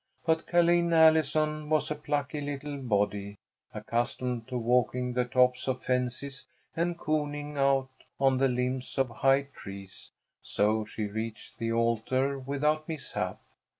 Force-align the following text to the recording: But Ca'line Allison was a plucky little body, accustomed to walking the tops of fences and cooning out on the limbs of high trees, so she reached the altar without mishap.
But 0.25 0.47
Ca'line 0.47 0.93
Allison 0.93 1.69
was 1.69 1.91
a 1.91 1.95
plucky 1.95 2.41
little 2.41 2.79
body, 2.79 3.35
accustomed 3.71 4.47
to 4.47 4.57
walking 4.57 5.13
the 5.13 5.25
tops 5.25 5.67
of 5.67 5.83
fences 5.83 6.47
and 6.75 6.97
cooning 6.97 7.55
out 7.55 7.91
on 8.19 8.39
the 8.39 8.47
limbs 8.47 8.97
of 8.97 9.09
high 9.11 9.43
trees, 9.43 10.09
so 10.41 10.85
she 10.85 11.05
reached 11.05 11.59
the 11.59 11.71
altar 11.71 12.39
without 12.39 12.87
mishap. 12.89 13.39